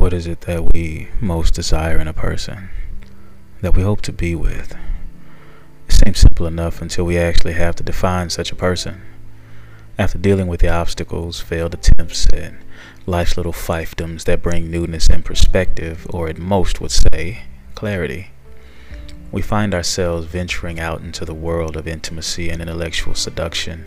What 0.00 0.14
is 0.14 0.26
it 0.26 0.40
that 0.40 0.72
we 0.72 1.08
most 1.20 1.52
desire 1.52 1.98
in 1.98 2.08
a 2.08 2.14
person 2.14 2.70
that 3.60 3.76
we 3.76 3.82
hope 3.82 4.00
to 4.00 4.14
be 4.14 4.34
with? 4.34 4.74
It 5.88 5.92
seems 5.92 6.20
simple 6.20 6.46
enough 6.46 6.80
until 6.80 7.04
we 7.04 7.18
actually 7.18 7.52
have 7.52 7.76
to 7.76 7.82
define 7.82 8.30
such 8.30 8.50
a 8.50 8.56
person. 8.56 9.02
After 9.98 10.16
dealing 10.16 10.46
with 10.46 10.60
the 10.60 10.70
obstacles, 10.70 11.42
failed 11.42 11.74
attempts, 11.74 12.26
and 12.28 12.60
life's 13.04 13.36
little 13.36 13.52
fiefdoms 13.52 14.24
that 14.24 14.42
bring 14.42 14.70
newness 14.70 15.10
and 15.10 15.22
perspective, 15.22 16.06
or 16.14 16.28
at 16.28 16.38
most 16.38 16.80
would 16.80 16.92
say, 16.92 17.42
clarity, 17.74 18.30
we 19.30 19.42
find 19.42 19.74
ourselves 19.74 20.24
venturing 20.24 20.80
out 20.80 21.02
into 21.02 21.26
the 21.26 21.34
world 21.34 21.76
of 21.76 21.86
intimacy 21.86 22.48
and 22.48 22.62
intellectual 22.62 23.14
seduction 23.14 23.84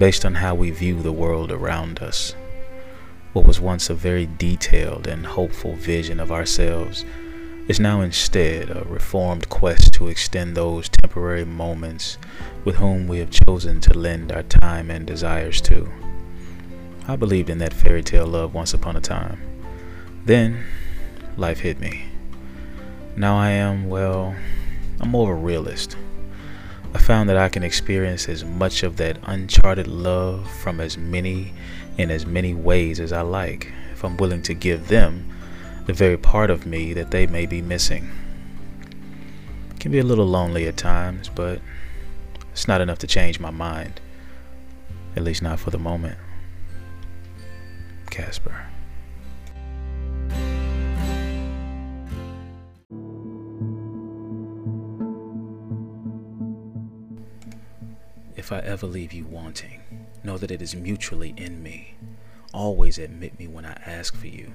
based 0.00 0.24
on 0.24 0.34
how 0.34 0.56
we 0.56 0.72
view 0.72 1.00
the 1.02 1.12
world 1.12 1.52
around 1.52 2.00
us. 2.00 2.34
What 3.36 3.46
was 3.46 3.60
once 3.60 3.90
a 3.90 3.94
very 3.94 4.24
detailed 4.24 5.06
and 5.06 5.26
hopeful 5.26 5.74
vision 5.74 6.20
of 6.20 6.32
ourselves 6.32 7.04
is 7.68 7.78
now 7.78 8.00
instead 8.00 8.70
a 8.70 8.82
reformed 8.84 9.50
quest 9.50 9.92
to 9.92 10.08
extend 10.08 10.56
those 10.56 10.88
temporary 10.88 11.44
moments 11.44 12.16
with 12.64 12.76
whom 12.76 13.06
we 13.06 13.18
have 13.18 13.28
chosen 13.30 13.78
to 13.82 13.92
lend 13.92 14.32
our 14.32 14.42
time 14.42 14.90
and 14.90 15.06
desires 15.06 15.60
to. 15.60 15.86
I 17.06 17.16
believed 17.16 17.50
in 17.50 17.58
that 17.58 17.74
fairy 17.74 18.02
tale 18.02 18.26
love 18.26 18.54
once 18.54 18.72
upon 18.72 18.96
a 18.96 19.02
time. 19.02 19.38
Then, 20.24 20.64
life 21.36 21.58
hit 21.60 21.78
me. 21.78 22.06
Now 23.16 23.36
I 23.36 23.50
am, 23.50 23.90
well, 23.90 24.34
I'm 24.98 25.10
more 25.10 25.30
of 25.30 25.38
a 25.38 25.42
realist. 25.42 25.94
I 26.96 26.98
found 26.98 27.28
that 27.28 27.36
I 27.36 27.50
can 27.50 27.62
experience 27.62 28.26
as 28.26 28.42
much 28.42 28.82
of 28.82 28.96
that 28.96 29.18
uncharted 29.24 29.86
love 29.86 30.50
from 30.50 30.80
as 30.80 30.96
many 30.96 31.52
in 31.98 32.10
as 32.10 32.24
many 32.24 32.54
ways 32.54 33.00
as 33.00 33.12
I 33.12 33.20
like 33.20 33.70
if 33.92 34.02
I'm 34.02 34.16
willing 34.16 34.40
to 34.44 34.54
give 34.54 34.88
them 34.88 35.30
the 35.84 35.92
very 35.92 36.16
part 36.16 36.48
of 36.48 36.64
me 36.64 36.94
that 36.94 37.10
they 37.10 37.26
may 37.26 37.44
be 37.44 37.60
missing. 37.60 38.10
It 39.72 39.78
can 39.78 39.92
be 39.92 39.98
a 39.98 40.04
little 40.04 40.24
lonely 40.24 40.66
at 40.66 40.78
times, 40.78 41.28
but 41.28 41.60
it's 42.52 42.66
not 42.66 42.80
enough 42.80 43.00
to 43.00 43.06
change 43.06 43.38
my 43.38 43.50
mind. 43.50 44.00
At 45.16 45.22
least 45.22 45.42
not 45.42 45.60
for 45.60 45.68
the 45.68 45.78
moment. 45.78 46.16
Casper. 48.08 48.68
If 58.36 58.52
I 58.52 58.58
ever 58.58 58.86
leave 58.86 59.14
you 59.14 59.24
wanting, 59.24 59.80
know 60.22 60.36
that 60.36 60.50
it 60.50 60.60
is 60.60 60.76
mutually 60.76 61.32
in 61.38 61.62
me. 61.62 61.94
Always 62.52 62.98
admit 62.98 63.38
me 63.38 63.46
when 63.46 63.64
I 63.64 63.72
ask 63.86 64.14
for 64.14 64.26
you. 64.26 64.52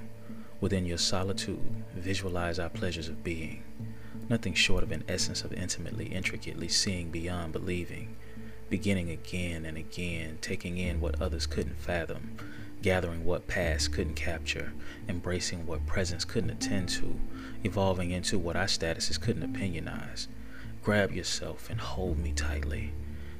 Within 0.60 0.86
your 0.86 0.98
solitude, 0.98 1.82
visualize 1.96 2.60
our 2.60 2.68
pleasures 2.68 3.08
of 3.08 3.24
being. 3.24 3.64
Nothing 4.28 4.54
short 4.54 4.84
of 4.84 4.92
an 4.92 5.02
essence 5.08 5.42
of 5.42 5.52
intimately, 5.52 6.06
intricately 6.06 6.68
seeing 6.68 7.10
beyond 7.10 7.52
believing. 7.52 8.14
Beginning 8.70 9.10
again 9.10 9.64
and 9.64 9.76
again, 9.76 10.38
taking 10.40 10.78
in 10.78 11.00
what 11.00 11.20
others 11.20 11.46
couldn't 11.46 11.80
fathom, 11.80 12.36
gathering 12.82 13.24
what 13.24 13.48
past 13.48 13.92
couldn't 13.92 14.14
capture, 14.14 14.72
embracing 15.08 15.66
what 15.66 15.84
presence 15.86 16.24
couldn't 16.24 16.50
attend 16.50 16.88
to, 16.90 17.18
evolving 17.64 18.12
into 18.12 18.38
what 18.38 18.54
our 18.54 18.66
statuses 18.66 19.20
couldn't 19.20 19.52
opinionize. 19.52 20.28
Grab 20.84 21.10
yourself 21.10 21.68
and 21.68 21.80
hold 21.80 22.16
me 22.18 22.30
tightly. 22.30 22.92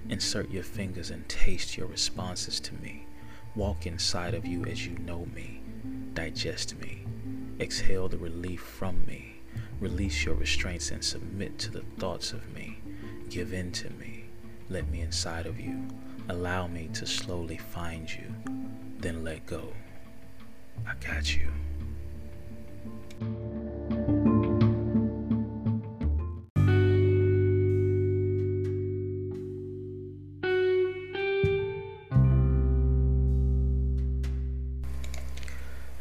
Insert 0.08 0.50
your 0.50 0.62
fingers 0.62 1.10
and 1.10 1.28
taste 1.28 1.76
your 1.76 1.86
responses 1.86 2.60
to 2.60 2.74
me. 2.74 3.06
Walk 3.54 3.86
inside 3.86 4.34
of 4.34 4.46
you 4.46 4.64
as 4.64 4.86
you 4.86 4.98
know 4.98 5.26
me. 5.34 5.62
Digest 6.14 6.78
me. 6.80 7.04
Exhale 7.60 8.08
the 8.08 8.18
relief 8.18 8.60
from 8.60 9.04
me. 9.06 9.36
Release 9.80 10.24
your 10.24 10.34
restraints 10.34 10.90
and 10.90 11.02
submit 11.02 11.58
to 11.58 11.70
the 11.70 11.84
thoughts 11.98 12.32
of 12.32 12.48
me. 12.54 12.78
Give 13.28 13.52
in 13.52 13.72
to 13.72 13.90
me. 13.90 14.24
Let 14.68 14.88
me 14.90 15.00
inside 15.00 15.46
of 15.46 15.60
you. 15.60 15.86
Allow 16.28 16.66
me 16.66 16.88
to 16.94 17.06
slowly 17.06 17.58
find 17.58 18.10
you. 18.10 18.34
Then 18.98 19.24
let 19.24 19.44
go. 19.46 19.72
I 20.86 20.94
got 21.04 21.36
you. 21.36 21.48